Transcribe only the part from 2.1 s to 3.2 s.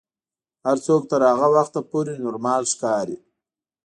نورمال ښکاري.